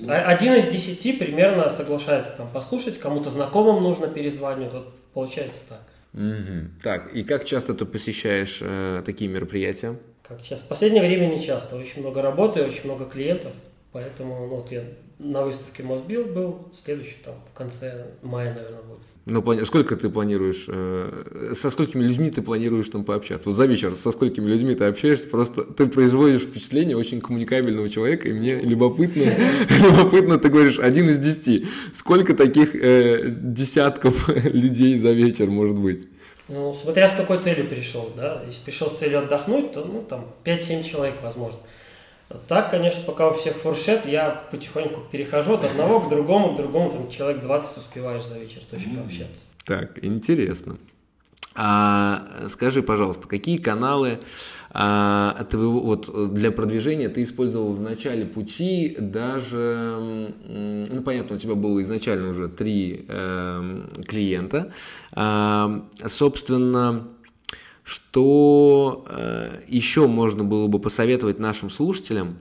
Один 0.07 0.53
из 0.53 0.65
десяти 0.65 1.13
примерно 1.13 1.69
соглашается 1.69 2.37
там 2.37 2.47
послушать, 2.53 2.99
кому-то 2.99 3.29
знакомым 3.29 3.81
нужно 3.81 4.07
перезванивать, 4.07 4.73
вот 4.73 4.93
получается 5.13 5.63
так. 5.69 5.81
Угу. 6.13 6.81
Так, 6.83 7.13
и 7.13 7.23
как 7.23 7.45
часто 7.45 7.73
ты 7.73 7.85
посещаешь 7.85 8.59
э, 8.61 9.01
такие 9.05 9.29
мероприятия? 9.29 9.97
Как 10.27 10.39
сейчас. 10.43 10.61
В 10.61 10.67
последнее 10.67 11.01
время 11.01 11.27
не 11.27 11.41
часто. 11.41 11.75
Очень 11.75 12.01
много 12.01 12.21
работы, 12.21 12.63
очень 12.63 12.85
много 12.85 13.05
клиентов. 13.05 13.53
Поэтому 13.91 14.47
ну, 14.47 14.55
вот 14.57 14.71
я 14.71 14.83
на 15.19 15.43
выставке 15.43 15.81
Мосбил 15.81 16.25
был, 16.25 16.69
следующий 16.73 17.17
там 17.23 17.35
в 17.49 17.57
конце 17.57 18.07
мая, 18.21 18.53
наверное, 18.53 18.83
будет. 18.83 18.99
Ну, 19.25 19.65
сколько 19.65 19.97
ты 19.97 20.09
планируешь, 20.09 20.65
э, 20.69 21.51
со 21.53 21.69
сколькими 21.69 22.03
людьми 22.03 22.31
ты 22.31 22.41
планируешь 22.41 22.87
там 22.87 23.03
пообщаться? 23.03 23.49
Вот 23.49 23.55
за 23.55 23.65
вечер 23.65 23.95
со 23.95 24.11
сколькими 24.11 24.47
людьми 24.47 24.73
ты 24.73 24.85
общаешься, 24.85 25.27
просто 25.27 25.63
ты 25.63 25.87
производишь 25.87 26.43
впечатление 26.43 26.95
очень 26.95 27.19
коммуникабельного 27.19 27.89
человека, 27.89 28.29
и 28.29 28.33
мне 28.33 28.59
любопытно, 28.59 29.23
любопытно, 29.83 30.37
ты 30.37 30.47
говоришь, 30.47 30.79
один 30.79 31.09
из 31.09 31.17
десяти. 31.17 31.65
Сколько 31.91 32.35
таких 32.35 32.73
э, 32.75 33.29
десятков 33.29 34.29
людей 34.45 34.97
за 34.97 35.11
вечер 35.11 35.47
может 35.49 35.77
быть? 35.77 36.07
Ну, 36.47 36.73
смотря 36.73 37.07
с 37.07 37.13
какой 37.13 37.39
целью 37.39 37.67
пришел, 37.67 38.11
да. 38.15 38.41
Если 38.47 38.61
пришел 38.63 38.89
с 38.89 38.97
целью 38.97 39.19
отдохнуть, 39.19 39.73
то, 39.73 39.83
ну, 39.83 40.01
там, 40.01 40.33
5-7 40.43 40.83
человек, 40.83 41.15
возможно. 41.21 41.59
Так, 42.47 42.71
конечно, 42.71 43.03
пока 43.03 43.29
у 43.29 43.33
всех 43.33 43.55
фуршет, 43.55 44.05
я 44.05 44.29
потихоньку 44.51 45.01
перехожу 45.11 45.53
от 45.53 45.63
одного 45.63 46.01
к 46.01 46.09
другому, 46.09 46.53
к 46.53 46.57
другому, 46.57 46.91
там, 46.91 47.09
человек 47.09 47.41
20 47.41 47.77
успеваешь 47.77 48.23
за 48.25 48.37
вечер 48.37 48.61
точно 48.69 48.95
пообщаться. 48.95 49.45
Так, 49.65 50.03
интересно. 50.03 50.77
А, 51.59 52.45
скажи, 52.49 52.83
пожалуйста, 52.83 53.27
какие 53.27 53.57
каналы 53.57 54.19
а, 54.69 55.43
твоего, 55.49 55.79
вот, 55.79 56.35
для 56.35 56.51
продвижения 56.51 57.09
ты 57.09 57.23
использовал 57.23 57.73
в 57.73 57.81
начале 57.81 58.25
пути, 58.25 58.95
даже, 58.99 60.35
ну, 60.47 61.01
понятно, 61.01 61.35
у 61.35 61.39
тебя 61.39 61.55
было 61.55 61.81
изначально 61.81 62.29
уже 62.29 62.47
три 62.47 63.05
э, 63.07 63.81
клиента, 64.07 64.71
а, 65.13 65.87
собственно, 66.05 67.07
что 67.83 69.07
э, 69.09 69.61
еще 69.67 70.05
можно 70.07 70.43
было 70.43 70.67
бы 70.67 70.77
посоветовать 70.77 71.39
нашим 71.39 71.71
слушателям 71.71 72.37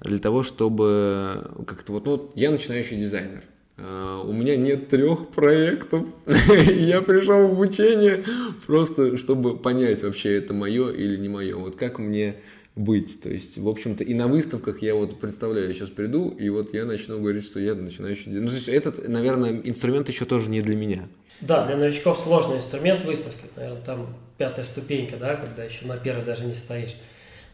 для 0.00 0.18
того, 0.18 0.44
чтобы 0.44 1.50
как-то 1.66 1.92
вот, 1.92 2.06
ну, 2.06 2.30
я 2.36 2.52
начинающий 2.52 2.98
дизайнер, 2.98 3.42
у 3.80 4.32
меня 4.32 4.56
нет 4.56 4.88
трех 4.88 5.28
проектов. 5.28 6.06
я 6.26 7.02
пришел 7.02 7.48
в 7.48 7.52
обучение 7.52 8.24
просто, 8.66 9.16
чтобы 9.16 9.56
понять, 9.56 10.02
вообще 10.02 10.36
это 10.36 10.54
мое 10.54 10.90
или 10.90 11.16
не 11.16 11.28
мое. 11.28 11.56
Вот 11.56 11.76
как 11.76 11.98
мне 11.98 12.36
быть. 12.76 13.20
То 13.20 13.28
есть, 13.28 13.58
в 13.58 13.68
общем-то, 13.68 14.04
и 14.04 14.14
на 14.14 14.28
выставках 14.28 14.82
я 14.82 14.94
вот 14.94 15.18
представляю, 15.18 15.68
я 15.68 15.74
сейчас 15.74 15.90
приду, 15.90 16.28
и 16.28 16.48
вот 16.48 16.74
я 16.74 16.84
начну 16.84 17.18
говорить, 17.18 17.44
что 17.44 17.60
я 17.60 17.74
начинающий... 17.74 18.30
Ну, 18.32 18.48
то 18.48 18.54
есть, 18.54 18.68
этот, 18.68 19.08
наверное, 19.08 19.60
инструмент 19.64 20.08
еще 20.08 20.24
тоже 20.24 20.50
не 20.50 20.60
для 20.60 20.76
меня. 20.76 21.08
Да, 21.40 21.66
для 21.66 21.76
новичков 21.76 22.18
сложный 22.18 22.56
инструмент 22.56 23.04
выставки. 23.04 23.46
Наверное, 23.56 23.82
там 23.82 24.16
пятая 24.36 24.64
ступенька, 24.64 25.16
да, 25.16 25.36
когда 25.36 25.64
еще 25.64 25.86
на 25.86 25.96
первой 25.96 26.24
даже 26.24 26.44
не 26.44 26.54
стоишь. 26.54 26.94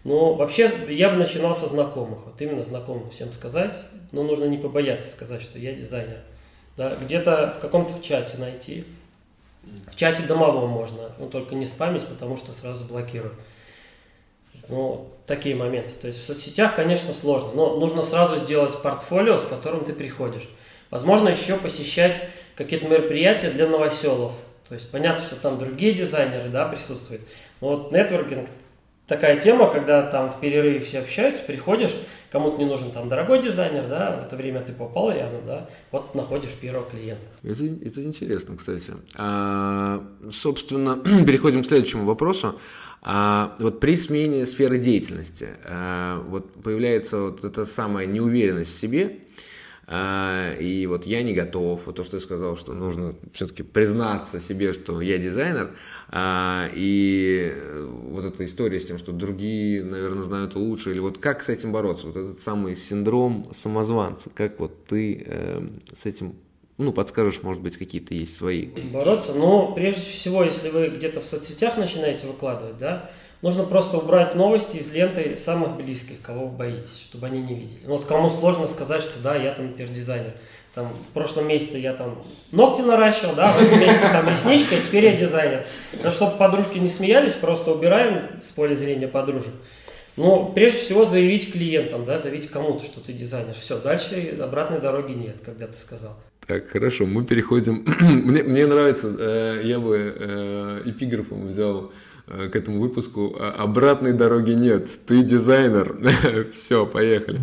Ну, 0.06 0.34
вообще, 0.34 0.72
я 0.88 1.10
бы 1.10 1.16
начинал 1.16 1.56
со 1.56 1.66
знакомых. 1.66 2.26
Вот 2.26 2.40
именно 2.40 2.62
знакомым 2.62 3.08
всем 3.08 3.32
сказать. 3.32 3.76
Но 4.12 4.22
нужно 4.22 4.44
не 4.44 4.56
побояться 4.56 5.10
сказать, 5.10 5.42
что 5.42 5.58
я 5.58 5.72
дизайнер. 5.72 6.18
Да, 6.76 6.94
где-то 6.94 7.54
в 7.56 7.60
каком-то 7.60 7.92
в 7.92 8.00
чате 8.00 8.38
найти. 8.38 8.84
В 9.90 9.96
чате 9.96 10.22
домовом 10.22 10.70
можно, 10.70 11.10
но 11.18 11.26
только 11.26 11.56
не 11.56 11.66
спамить, 11.66 12.06
потому 12.06 12.36
что 12.36 12.52
сразу 12.52 12.84
блокируют. 12.84 13.34
Ну, 14.68 15.10
такие 15.26 15.56
моменты. 15.56 15.92
То 16.00 16.06
есть 16.06 16.22
в 16.22 16.24
соцсетях, 16.24 16.76
конечно, 16.76 17.12
сложно, 17.12 17.50
но 17.54 17.74
нужно 17.74 18.02
сразу 18.02 18.36
сделать 18.36 18.80
портфолио, 18.80 19.38
с 19.38 19.44
которым 19.44 19.84
ты 19.84 19.92
приходишь. 19.92 20.48
Возможно, 20.88 21.30
еще 21.30 21.56
посещать 21.56 22.22
какие-то 22.54 22.86
мероприятия 22.86 23.50
для 23.50 23.66
новоселов. 23.66 24.34
То 24.68 24.74
есть 24.74 24.88
понятно, 24.88 25.24
что 25.24 25.34
там 25.34 25.58
другие 25.58 25.94
дизайнеры 25.94 26.48
да, 26.48 26.68
присутствуют. 26.68 27.22
Но 27.60 27.70
вот 27.70 27.90
нетворкинг 27.90 28.48
такая 29.06 29.40
тема, 29.40 29.70
когда 29.70 30.02
там 30.02 30.30
в 30.30 30.40
перерыве 30.40 30.80
все 30.80 31.00
общаются, 31.00 31.42
приходишь, 31.42 31.96
кому-то 32.30 32.58
не 32.58 32.64
нужен 32.64 32.90
там 32.90 33.08
дорогой 33.08 33.42
дизайнер, 33.42 33.86
да, 33.88 34.16
в 34.16 34.26
это 34.26 34.36
время 34.36 34.60
ты 34.60 34.72
попал 34.72 35.12
рядом, 35.12 35.46
да, 35.46 35.68
вот 35.92 36.14
находишь 36.14 36.52
первого 36.52 36.88
клиента. 36.88 37.26
Это, 37.42 37.64
это 37.64 38.02
интересно, 38.02 38.56
кстати. 38.56 38.94
А, 39.16 40.02
собственно, 40.30 40.96
переходим 41.24 41.62
к 41.62 41.66
следующему 41.66 42.04
вопросу. 42.04 42.58
А, 43.02 43.54
вот 43.60 43.78
при 43.78 43.96
смене 43.96 44.44
сферы 44.46 44.78
деятельности 44.78 45.50
а, 45.64 46.20
вот 46.28 46.52
появляется 46.54 47.18
вот 47.20 47.44
эта 47.44 47.64
самая 47.64 48.06
неуверенность 48.06 48.70
в 48.70 48.74
себе, 48.74 49.20
и 49.88 50.86
вот 50.88 51.06
я 51.06 51.22
не 51.22 51.32
готов, 51.32 51.86
вот 51.86 51.94
то, 51.94 52.02
что 52.02 52.16
ты 52.16 52.20
сказал, 52.20 52.56
что 52.56 52.72
нужно 52.72 53.14
все-таки 53.32 53.62
признаться 53.62 54.40
себе, 54.40 54.72
что 54.72 55.00
я 55.00 55.16
дизайнер, 55.18 55.76
а, 56.08 56.68
и 56.74 57.54
вот 58.10 58.24
эта 58.24 58.44
история 58.44 58.80
с 58.80 58.86
тем, 58.86 58.98
что 58.98 59.12
другие, 59.12 59.84
наверное, 59.84 60.24
знают 60.24 60.56
лучше, 60.56 60.90
или 60.90 60.98
вот 60.98 61.18
как 61.18 61.44
с 61.44 61.48
этим 61.48 61.70
бороться, 61.70 62.08
вот 62.08 62.16
этот 62.16 62.40
самый 62.40 62.74
синдром 62.74 63.52
самозванца, 63.54 64.28
как 64.34 64.58
вот 64.58 64.86
ты 64.86 65.22
эм, 65.24 65.82
с 65.94 66.04
этим 66.04 66.34
ну, 66.78 66.92
подскажешь, 66.92 67.42
может 67.42 67.62
быть, 67.62 67.76
какие-то 67.78 68.12
есть 68.12 68.36
свои. 68.36 68.66
Бороться, 68.66 69.32
ну, 69.32 69.72
прежде 69.74 70.02
всего, 70.02 70.44
если 70.44 70.68
вы 70.68 70.88
где-то 70.88 71.20
в 71.20 71.24
соцсетях 71.24 71.78
начинаете 71.78 72.26
выкладывать, 72.26 72.76
да, 72.76 73.10
Нужно 73.46 73.62
просто 73.62 73.98
убрать 73.98 74.34
новости 74.34 74.78
из 74.78 74.90
ленты 74.92 75.36
самых 75.36 75.76
близких, 75.76 76.20
кого 76.20 76.46
вы 76.46 76.56
боитесь, 76.56 77.00
чтобы 77.00 77.28
они 77.28 77.40
не 77.40 77.54
видели. 77.54 77.78
Ну, 77.84 77.94
вот 77.94 78.04
кому 78.04 78.28
сложно 78.28 78.66
сказать, 78.66 79.02
что 79.02 79.20
да, 79.20 79.36
я 79.36 79.52
там, 79.52 79.66
например, 79.68 79.88
дизайнер. 79.92 80.32
Там, 80.74 80.92
в 80.92 81.12
прошлом 81.12 81.46
месяце 81.46 81.78
я 81.78 81.92
там 81.92 82.24
ногти 82.50 82.80
наращивал, 82.80 83.36
да, 83.36 83.52
в 83.52 83.62
этом 83.62 83.78
месяце 83.78 84.10
там 84.10 84.28
ресничка, 84.28 84.74
а 84.74 84.80
теперь 84.80 85.04
я 85.04 85.12
дизайнер. 85.12 85.64
Но 86.02 86.10
чтобы 86.10 86.36
подружки 86.36 86.78
не 86.78 86.88
смеялись, 86.88 87.34
просто 87.34 87.70
убираем 87.70 88.42
с 88.42 88.48
поля 88.48 88.74
зрения 88.74 89.06
подружек. 89.06 89.54
Но 90.16 90.46
прежде 90.46 90.80
всего 90.80 91.04
заявить 91.04 91.52
клиентам, 91.52 92.04
да, 92.04 92.18
заявить 92.18 92.50
кому-то, 92.50 92.84
что 92.84 92.98
ты 92.98 93.12
дизайнер. 93.12 93.54
Все, 93.54 93.78
дальше 93.78 94.36
обратной 94.42 94.80
дороги 94.80 95.12
нет, 95.12 95.36
когда 95.44 95.68
ты 95.68 95.74
сказал. 95.74 96.16
Так, 96.46 96.68
хорошо, 96.68 97.06
мы 97.06 97.24
переходим. 97.24 97.84
мне, 98.00 98.44
мне 98.44 98.66
нравится, 98.66 99.12
э, 99.18 99.62
я 99.64 99.80
бы 99.80 100.14
э, 100.16 100.82
эпиграфом 100.84 101.48
взял 101.48 101.92
э, 102.28 102.48
к 102.48 102.54
этому 102.54 102.78
выпуску. 102.78 103.34
«А, 103.36 103.64
обратной 103.64 104.12
дороги 104.12 104.52
нет. 104.52 104.88
Ты 105.06 105.22
дизайнер. 105.22 105.98
Все, 106.54 106.86
поехали. 106.86 107.40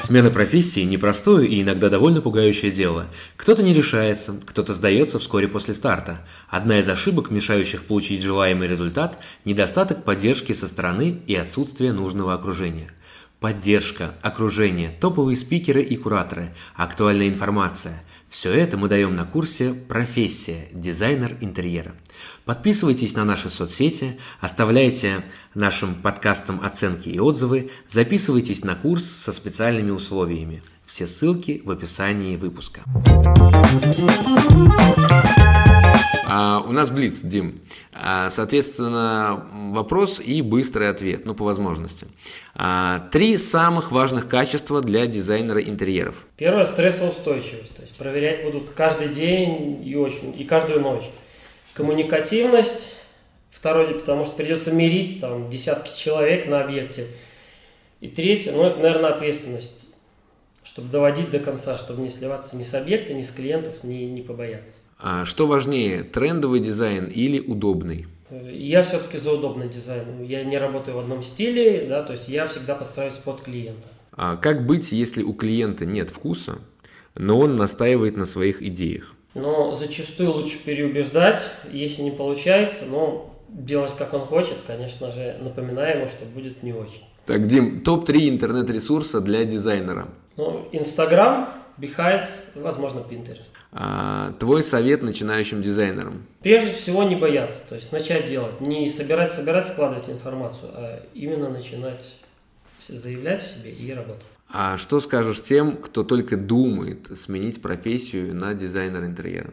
Смена 0.00 0.30
профессии– 0.30 0.80
непростое 0.82 1.48
и 1.48 1.62
иногда 1.62 1.88
довольно 1.88 2.20
пугающее 2.20 2.70
дело. 2.70 3.08
Кто-то 3.36 3.64
не 3.64 3.74
решается, 3.74 4.34
кто-то 4.46 4.74
сдается 4.74 5.18
вскоре 5.18 5.48
после 5.48 5.74
старта. 5.74 6.20
Одна 6.48 6.78
из 6.78 6.88
ошибок, 6.88 7.32
мешающих 7.32 7.84
получить 7.86 8.22
желаемый 8.22 8.68
результат– 8.68 9.18
недостаток 9.44 10.04
поддержки 10.04 10.52
со 10.52 10.68
стороны 10.68 11.22
и 11.26 11.34
отсутствие 11.34 11.92
нужного 11.92 12.32
окружения– 12.32 12.92
Поддержка, 13.44 14.14
окружение, 14.22 14.88
топовые 14.88 15.36
спикеры 15.36 15.82
и 15.82 15.96
кураторы, 15.96 16.54
актуальная 16.74 17.28
информация– 17.28 18.02
все 18.30 18.50
это 18.50 18.78
мы 18.78 18.88
даем 18.88 19.14
на 19.14 19.26
курсе 19.26 19.74
«Профессия. 19.74 20.68
Дизайнер 20.72 21.36
интерьера». 21.42 21.94
Подписывайтесь 22.46 23.14
на 23.14 23.26
наши 23.26 23.50
соцсети, 23.50 24.18
оставляйте 24.40 25.26
нашим 25.52 25.94
подкастам 25.94 26.62
оценки 26.64 27.10
и 27.10 27.18
отзывы, 27.18 27.70
записывайтесь 27.86 28.64
на 28.64 28.76
курс 28.76 29.04
со 29.04 29.30
специальными 29.30 29.90
условиями. 29.90 30.62
Все 30.86 31.06
ссылки 31.06 31.60
в 31.66 31.70
описании 31.70 32.36
выпуска. 32.36 32.82
А, 36.36 36.64
у 36.66 36.72
нас 36.72 36.90
блиц, 36.90 37.20
Дим. 37.20 37.54
А, 37.92 38.28
соответственно, 38.28 39.46
вопрос 39.72 40.18
и 40.18 40.42
быстрый 40.42 40.90
ответ, 40.90 41.26
ну, 41.26 41.34
по 41.36 41.44
возможности. 41.44 42.08
А, 42.56 43.08
три 43.12 43.38
самых 43.38 43.92
важных 43.92 44.28
качества 44.28 44.80
для 44.80 45.06
дизайнера 45.06 45.62
интерьеров. 45.62 46.26
Первое– 46.36 46.64
стрессоустойчивость. 46.66 47.76
То 47.76 47.82
есть 47.82 47.94
проверять 47.96 48.42
будут 48.42 48.70
каждый 48.70 49.10
день 49.10 49.86
и, 49.86 49.94
очень, 49.94 50.34
и 50.36 50.42
каждую 50.42 50.80
ночь. 50.80 51.04
Коммуникативность. 51.72 52.98
Второе, 53.52 53.94
потому 53.94 54.24
что 54.24 54.34
придется 54.34 54.72
мирить 54.72 55.20
там 55.20 55.48
десятки 55.48 55.96
человек 55.96 56.48
на 56.48 56.62
объекте. 56.62 57.06
И 58.00 58.08
третье, 58.08 58.50
ну, 58.50 58.64
это, 58.64 58.80
наверное, 58.80 59.10
ответственность 59.10 59.84
чтобы 60.64 60.88
доводить 60.88 61.30
до 61.30 61.38
конца, 61.38 61.76
чтобы 61.78 62.02
не 62.02 62.10
сливаться 62.10 62.56
ни 62.56 62.62
с 62.62 62.74
объекта, 62.74 63.12
ни 63.12 63.22
с 63.22 63.30
клиентов, 63.30 63.84
ни 63.84 63.96
не 64.04 64.22
побояться. 64.22 64.78
А 65.06 65.26
что 65.26 65.46
важнее, 65.46 66.02
трендовый 66.02 66.60
дизайн 66.60 67.08
или 67.08 67.38
удобный? 67.38 68.06
Я 68.30 68.82
все-таки 68.82 69.18
за 69.18 69.32
удобный 69.32 69.68
дизайн. 69.68 70.22
Я 70.22 70.42
не 70.44 70.56
работаю 70.56 70.96
в 70.96 71.00
одном 71.00 71.22
стиле, 71.22 71.84
да, 71.86 72.02
то 72.02 72.14
есть 72.14 72.26
я 72.30 72.46
всегда 72.46 72.74
подстраиваюсь 72.74 73.18
под 73.18 73.42
клиента. 73.42 73.86
А 74.12 74.36
как 74.36 74.64
быть, 74.64 74.92
если 74.92 75.22
у 75.22 75.34
клиента 75.34 75.84
нет 75.84 76.08
вкуса, 76.08 76.56
но 77.16 77.38
он 77.38 77.52
настаивает 77.52 78.16
на 78.16 78.24
своих 78.24 78.62
идеях? 78.62 79.14
Но 79.34 79.74
зачастую 79.74 80.32
лучше 80.32 80.58
переубеждать, 80.64 81.50
если 81.70 82.00
не 82.00 82.10
получается, 82.10 82.86
но 82.86 83.33
делать 83.54 83.94
как 83.96 84.12
он 84.12 84.20
хочет, 84.22 84.58
конечно 84.66 85.10
же, 85.12 85.38
напоминаем 85.40 86.00
ему, 86.00 86.08
что 86.08 86.24
будет 86.26 86.62
не 86.62 86.72
очень. 86.72 87.04
Так, 87.26 87.46
Дим, 87.46 87.80
топ-3 87.80 88.28
интернет-ресурса 88.28 89.20
для 89.20 89.44
дизайнера. 89.44 90.08
Ну, 90.36 90.68
Инстаграм, 90.72 91.48
Behance, 91.78 92.26
возможно, 92.54 92.98
Pinterest. 92.98 93.48
А, 93.72 94.32
твой 94.38 94.62
совет 94.62 95.02
начинающим 95.02 95.62
дизайнерам? 95.62 96.26
Прежде 96.42 96.72
всего 96.72 97.02
не 97.04 97.16
бояться, 97.16 97.66
то 97.68 97.76
есть 97.76 97.92
начать 97.92 98.26
делать. 98.26 98.60
Не 98.60 98.88
собирать, 98.90 99.32
собирать, 99.32 99.68
складывать 99.68 100.10
информацию, 100.10 100.70
а 100.74 101.02
именно 101.14 101.48
начинать 101.48 102.20
заявлять 102.78 103.42
себе 103.42 103.70
и 103.70 103.92
работать. 103.92 104.26
А 104.50 104.76
что 104.76 105.00
скажешь 105.00 105.42
тем, 105.42 105.78
кто 105.78 106.04
только 106.04 106.36
думает 106.36 107.18
сменить 107.18 107.62
профессию 107.62 108.34
на 108.34 108.54
дизайнер 108.54 109.04
интерьера? 109.04 109.52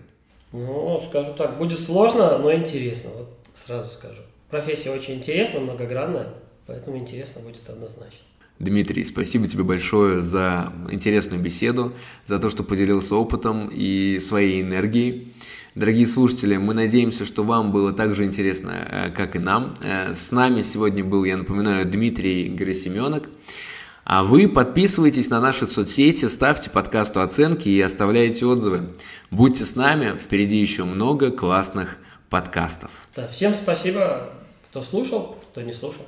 Ну, 0.52 1.02
скажу 1.08 1.34
так, 1.34 1.58
будет 1.58 1.80
сложно, 1.80 2.38
но 2.38 2.54
интересно, 2.54 3.10
вот 3.18 3.30
сразу 3.54 3.90
скажу. 3.90 4.22
Профессия 4.50 4.92
очень 4.92 5.16
интересная, 5.16 5.62
многогранная, 5.62 6.34
поэтому 6.68 6.98
интересно 6.98 7.42
будет 7.42 7.70
однозначно. 7.70 8.26
Дмитрий, 8.60 9.04
спасибо 9.04 9.48
тебе 9.48 9.64
большое 9.64 10.22
за 10.22 10.72
интересную 10.92 11.42
беседу, 11.42 11.94
за 12.26 12.38
то, 12.38 12.50
что 12.50 12.64
поделился 12.64 13.16
опытом 13.16 13.70
и 13.74 14.20
своей 14.20 14.62
энергией. 14.62 15.34
Дорогие 15.74 16.06
слушатели, 16.06 16.58
мы 16.58 16.74
надеемся, 16.74 17.26
что 17.26 17.44
вам 17.44 17.72
было 17.72 17.94
так 17.94 18.14
же 18.14 18.26
интересно, 18.26 18.72
э, 18.72 19.10
как 19.10 19.36
и 19.36 19.40
нам. 19.40 19.74
Э, 19.84 20.14
с 20.14 20.32
нами 20.32 20.62
сегодня 20.64 21.04
был, 21.04 21.24
я 21.24 21.38
напоминаю, 21.38 21.90
Дмитрий 21.90 22.50
Герасименок. 22.50 23.30
А 24.04 24.24
вы 24.24 24.48
подписывайтесь 24.48 25.30
на 25.30 25.40
наши 25.40 25.68
соцсети, 25.68 26.26
ставьте 26.26 26.70
подкасту 26.70 27.22
оценки 27.22 27.70
и 27.70 27.80
оставляйте 27.82 28.46
отзывы. 28.46 28.92
Будьте 29.30 29.64
с 29.64 29.76
нами, 29.76 30.18
впереди 30.18 30.58
еще 30.58 30.84
много 30.84 31.32
классных 31.32 31.98
подкастов. 32.30 32.92
Да, 33.16 33.28
всем 33.28 33.54
спасибо, 33.54 34.30
кто 34.70 34.82
слушал, 34.82 35.38
кто 35.52 35.62
не 35.62 35.74
слушал. 35.74 36.06